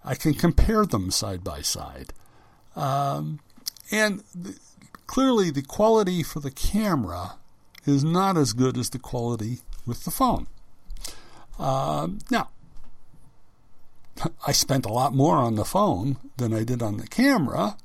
I 0.06 0.14
can 0.14 0.36
compare 0.36 0.86
them 0.86 1.10
side 1.10 1.44
by 1.44 1.62
side. 1.62 2.14
Um, 2.76 3.40
and 3.90 4.24
the, 4.36 4.60
clearly, 5.08 5.50
the 5.50 5.64
quality 5.64 6.22
for 6.22 6.40
the 6.40 6.52
camera 6.52 7.38
is 7.86 8.04
not 8.04 8.38
as 8.38 8.54
good 8.54 8.78
as 8.78 8.92
the 8.92 9.00
quality 9.00 9.62
with 9.88 10.04
the 10.04 10.12
phone. 10.12 10.46
Um, 11.58 12.20
now, 12.30 12.50
I 14.46 14.52
spent 14.52 14.86
a 14.86 14.94
lot 14.94 15.14
more 15.14 15.38
on 15.38 15.56
the 15.56 15.66
phone 15.66 16.18
than 16.38 16.54
I 16.54 16.64
did 16.64 16.82
on 16.82 16.98
the 16.98 17.08
camera. 17.08 17.78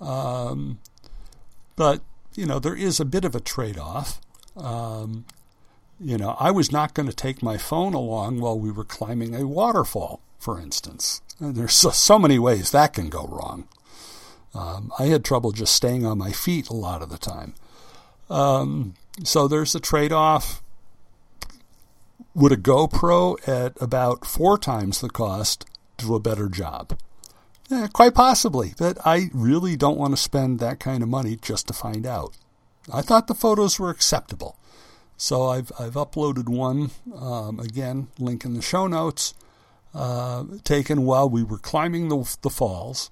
Um, 0.00 0.78
but, 1.76 2.02
you 2.34 2.46
know, 2.46 2.58
there 2.58 2.76
is 2.76 3.00
a 3.00 3.04
bit 3.04 3.24
of 3.24 3.34
a 3.34 3.40
trade 3.40 3.78
off. 3.78 4.20
Um, 4.56 5.24
you 6.00 6.16
know, 6.16 6.36
I 6.38 6.50
was 6.50 6.70
not 6.70 6.94
going 6.94 7.08
to 7.08 7.14
take 7.14 7.42
my 7.42 7.56
phone 7.56 7.94
along 7.94 8.40
while 8.40 8.58
we 8.58 8.70
were 8.70 8.84
climbing 8.84 9.34
a 9.34 9.46
waterfall, 9.46 10.20
for 10.38 10.60
instance. 10.60 11.20
And 11.40 11.56
there's 11.56 11.74
so, 11.74 11.90
so, 11.90 12.18
many 12.18 12.38
ways 12.38 12.70
that 12.70 12.94
can 12.94 13.08
go 13.08 13.26
wrong. 13.26 13.68
Um, 14.54 14.92
I 14.98 15.06
had 15.06 15.24
trouble 15.24 15.52
just 15.52 15.74
staying 15.74 16.04
on 16.04 16.18
my 16.18 16.32
feet 16.32 16.68
a 16.68 16.74
lot 16.74 17.02
of 17.02 17.10
the 17.10 17.18
time. 17.18 17.54
Um, 18.30 18.94
so 19.24 19.48
there's 19.48 19.74
a 19.74 19.80
trade 19.80 20.12
off. 20.12 20.62
Would 22.34 22.52
a 22.52 22.56
GoPro 22.56 23.36
at 23.48 23.80
about 23.80 24.24
four 24.24 24.58
times 24.58 25.00
the 25.00 25.08
cost 25.08 25.64
do 25.96 26.14
a 26.14 26.20
better 26.20 26.48
job? 26.48 26.98
Yeah, 27.68 27.88
quite 27.92 28.14
possibly, 28.14 28.74
but 28.78 28.96
I 29.04 29.30
really 29.34 29.76
don't 29.76 29.98
want 29.98 30.14
to 30.14 30.22
spend 30.22 30.58
that 30.58 30.80
kind 30.80 31.02
of 31.02 31.08
money 31.08 31.36
just 31.36 31.66
to 31.68 31.74
find 31.74 32.06
out. 32.06 32.34
I 32.92 33.02
thought 33.02 33.26
the 33.26 33.34
photos 33.34 33.78
were 33.78 33.90
acceptable. 33.90 34.56
So 35.16 35.46
I've, 35.46 35.72
I've 35.78 35.94
uploaded 35.94 36.48
one, 36.48 36.90
um, 37.14 37.58
again, 37.58 38.08
link 38.18 38.44
in 38.44 38.54
the 38.54 38.62
show 38.62 38.86
notes, 38.86 39.34
uh, 39.92 40.44
taken 40.64 41.04
while 41.04 41.28
we 41.28 41.42
were 41.42 41.58
climbing 41.58 42.08
the, 42.08 42.36
the 42.42 42.50
falls. 42.50 43.10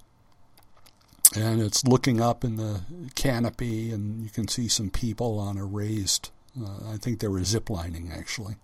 And 1.35 1.61
it's 1.61 1.83
looking 1.83 2.21
up 2.21 2.45
in 2.45 2.55
the 2.55 2.81
canopy, 3.15 3.91
and 3.91 4.23
you 4.23 4.29
can 4.29 4.47
see 4.47 4.69
some 4.69 4.89
people 4.89 5.37
on 5.37 5.57
a 5.57 5.65
raised, 5.65 6.31
uh, 6.59 6.93
I 6.93 6.97
think 6.97 7.19
they 7.19 7.27
were 7.27 7.43
zip 7.43 7.69
lining 7.69 8.11
actually. 8.11 8.55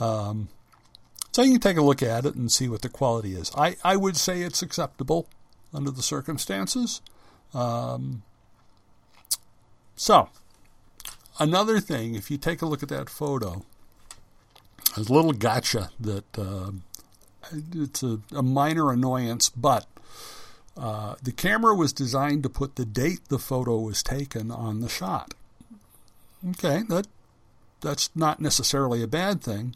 Um, 0.00 0.48
so 1.32 1.42
you 1.42 1.52
can 1.52 1.60
take 1.60 1.76
a 1.76 1.82
look 1.82 2.02
at 2.02 2.24
it 2.24 2.34
and 2.34 2.50
see 2.50 2.68
what 2.68 2.82
the 2.82 2.88
quality 2.88 3.34
is. 3.34 3.52
I, 3.56 3.76
I 3.84 3.96
would 3.96 4.16
say 4.16 4.42
it's 4.42 4.62
acceptable 4.62 5.28
under 5.72 5.90
the 5.90 6.02
circumstances. 6.02 7.00
Um, 7.54 8.22
so, 9.94 10.28
another 11.38 11.80
thing, 11.80 12.14
if 12.14 12.30
you 12.30 12.38
take 12.38 12.62
a 12.62 12.66
look 12.66 12.82
at 12.82 12.88
that 12.88 13.10
photo, 13.10 13.64
there's 14.94 15.08
a 15.08 15.12
little 15.12 15.32
gotcha 15.32 15.90
that 16.00 16.38
uh, 16.38 16.70
it's 17.74 18.02
a, 18.02 18.20
a, 18.34 18.42
minor 18.42 18.90
annoyance, 18.90 19.48
but 19.48 19.86
uh, 20.76 21.16
the 21.22 21.32
camera 21.32 21.74
was 21.74 21.92
designed 21.92 22.42
to 22.42 22.48
put 22.48 22.76
the 22.76 22.84
date 22.84 23.28
the 23.28 23.38
photo 23.38 23.78
was 23.78 24.02
taken 24.02 24.50
on 24.50 24.80
the 24.80 24.88
shot. 24.88 25.34
Okay, 26.50 26.82
that 26.88 27.06
that's 27.80 28.10
not 28.14 28.40
necessarily 28.40 29.02
a 29.02 29.08
bad 29.08 29.42
thing. 29.42 29.74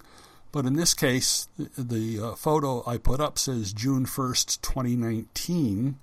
But 0.53 0.67
in 0.67 0.75
this 0.75 0.93
case, 0.93 1.49
the, 1.59 1.83
the 1.83 2.27
uh, 2.27 2.35
photo 2.35 2.83
I 2.87 2.99
put 2.99 3.21
up 3.21 3.39
says 3.39 3.73
June 3.73 4.05
1st, 4.05 4.61
2019. 4.61 5.97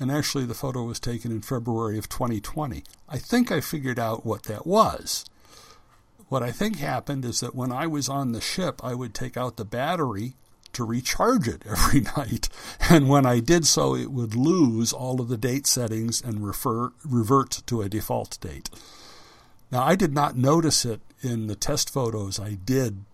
And 0.00 0.12
actually, 0.12 0.46
the 0.46 0.54
photo 0.54 0.84
was 0.84 1.00
taken 1.00 1.32
in 1.32 1.42
February 1.42 1.98
of 1.98 2.08
2020. 2.08 2.84
I 3.08 3.18
think 3.18 3.50
I 3.50 3.60
figured 3.60 3.98
out 3.98 4.24
what 4.24 4.44
that 4.44 4.64
was. 4.64 5.24
What 6.28 6.42
I 6.42 6.52
think 6.52 6.76
happened 6.78 7.24
is 7.24 7.40
that 7.40 7.54
when 7.54 7.72
I 7.72 7.88
was 7.88 8.08
on 8.08 8.30
the 8.30 8.40
ship, 8.40 8.80
I 8.84 8.94
would 8.94 9.12
take 9.12 9.36
out 9.36 9.56
the 9.56 9.64
battery 9.64 10.34
to 10.74 10.84
recharge 10.84 11.48
it 11.48 11.64
every 11.68 12.00
night. 12.16 12.48
And 12.88 13.08
when 13.08 13.26
I 13.26 13.40
did 13.40 13.66
so, 13.66 13.96
it 13.96 14.12
would 14.12 14.36
lose 14.36 14.92
all 14.92 15.20
of 15.20 15.28
the 15.28 15.36
date 15.36 15.66
settings 15.66 16.22
and 16.22 16.46
refer, 16.46 16.92
revert 17.04 17.62
to 17.66 17.82
a 17.82 17.88
default 17.88 18.38
date. 18.40 18.70
Now, 19.70 19.84
I 19.84 19.96
did 19.96 20.14
not 20.14 20.36
notice 20.36 20.84
it 20.84 21.00
in 21.20 21.46
the 21.46 21.56
test 21.56 21.90
photos 21.90 22.40
I 22.40 22.54
did 22.54 23.04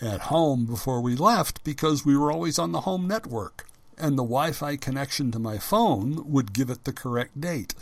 at 0.00 0.22
home 0.22 0.64
before 0.64 1.00
we 1.00 1.14
left 1.14 1.62
because 1.64 2.04
we 2.04 2.16
were 2.16 2.32
always 2.32 2.58
on 2.58 2.72
the 2.72 2.82
home 2.82 3.06
network, 3.06 3.66
and 3.98 4.12
the 4.12 4.22
Wi 4.22 4.52
Fi 4.52 4.76
connection 4.76 5.30
to 5.32 5.38
my 5.38 5.58
phone 5.58 6.30
would 6.30 6.52
give 6.52 6.70
it 6.70 6.84
the 6.84 6.92
correct 6.92 7.40
date. 7.40 7.74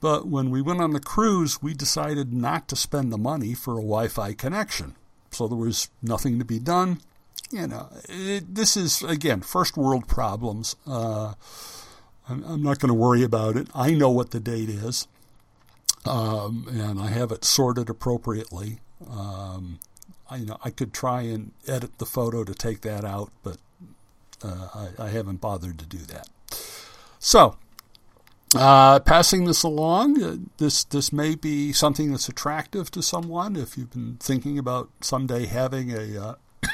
But 0.00 0.28
when 0.28 0.50
we 0.50 0.62
went 0.62 0.80
on 0.80 0.92
the 0.92 1.00
cruise, 1.00 1.62
we 1.62 1.74
decided 1.74 2.32
not 2.32 2.68
to 2.68 2.76
spend 2.76 3.12
the 3.12 3.18
money 3.18 3.54
for 3.54 3.72
a 3.74 3.82
Wi 3.82 4.08
Fi 4.08 4.32
connection. 4.32 4.94
So 5.30 5.48
there 5.48 5.58
was 5.58 5.88
nothing 6.02 6.38
to 6.38 6.44
be 6.44 6.58
done. 6.58 7.00
You 7.50 7.66
know, 7.66 7.88
it, 8.08 8.54
this 8.54 8.76
is, 8.76 9.02
again, 9.02 9.40
first 9.40 9.76
world 9.76 10.06
problems. 10.06 10.76
Uh, 10.86 11.34
I'm, 12.28 12.44
I'm, 12.44 12.62
not 12.62 12.78
going 12.78 12.88
to 12.88 12.94
worry 12.94 13.22
about 13.22 13.56
it. 13.56 13.68
I 13.74 13.92
know 13.92 14.10
what 14.10 14.30
the 14.32 14.40
date 14.40 14.68
is, 14.68 15.08
um, 16.08 16.66
and 16.70 16.98
I 16.98 17.08
have 17.08 17.30
it 17.30 17.44
sorted 17.44 17.90
appropriately. 17.90 18.80
Um, 19.08 19.78
I, 20.30 20.36
you 20.36 20.46
know, 20.46 20.58
I 20.64 20.70
could 20.70 20.92
try 20.92 21.22
and 21.22 21.52
edit 21.66 21.98
the 21.98 22.06
photo 22.06 22.44
to 22.44 22.54
take 22.54 22.80
that 22.80 23.04
out, 23.04 23.30
but 23.42 23.58
uh, 24.42 24.68
I, 24.98 25.04
I, 25.04 25.08
haven't 25.08 25.40
bothered 25.40 25.78
to 25.78 25.86
do 25.86 25.98
that. 25.98 26.28
So, 27.18 27.56
uh, 28.54 29.00
passing 29.00 29.44
this 29.44 29.62
along, 29.62 30.22
uh, 30.22 30.36
this 30.58 30.84
this 30.84 31.12
may 31.12 31.34
be 31.34 31.72
something 31.72 32.10
that's 32.10 32.28
attractive 32.28 32.90
to 32.92 33.02
someone 33.02 33.56
if 33.56 33.76
you've 33.76 33.90
been 33.90 34.16
thinking 34.20 34.58
about 34.58 34.90
someday 35.00 35.46
having 35.46 35.90
a 35.90 36.22
uh, 36.22 36.34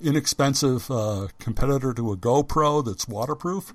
inexpensive 0.00 0.90
uh, 0.90 1.28
competitor 1.38 1.94
to 1.94 2.12
a 2.12 2.16
GoPro 2.16 2.84
that's 2.84 3.08
waterproof. 3.08 3.72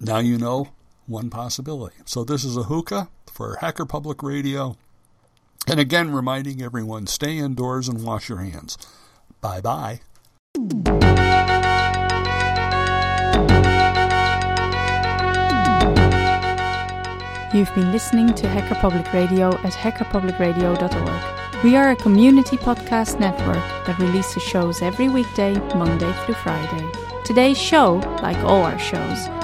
Now 0.00 0.18
you 0.18 0.38
know 0.38 0.68
one 1.06 1.30
possibility. 1.30 1.96
So 2.04 2.24
this 2.24 2.44
is 2.44 2.56
Ahuka 2.56 3.08
for 3.30 3.58
Hacker 3.60 3.86
Public 3.86 4.22
Radio. 4.22 4.76
And 5.66 5.80
again, 5.80 6.12
reminding 6.12 6.62
everyone 6.62 7.06
stay 7.06 7.38
indoors 7.38 7.88
and 7.88 8.04
wash 8.04 8.28
your 8.28 8.38
hands. 8.38 8.76
Bye 9.40 9.60
bye. 9.60 10.00
You've 17.54 17.74
been 17.74 17.92
listening 17.92 18.34
to 18.34 18.48
Hacker 18.48 18.74
Public 18.74 19.12
Radio 19.12 19.54
at 19.58 19.72
hackerpublicradio.org. 19.72 21.62
We 21.64 21.76
are 21.76 21.92
a 21.92 21.96
community 21.96 22.56
podcast 22.56 23.20
network 23.20 23.86
that 23.86 23.98
releases 23.98 24.42
shows 24.42 24.82
every 24.82 25.08
weekday, 25.08 25.54
Monday 25.74 26.12
through 26.24 26.34
Friday. 26.34 26.90
Today's 27.24 27.56
show, 27.56 27.98
like 28.22 28.36
all 28.38 28.64
our 28.64 28.78
shows, 28.78 29.28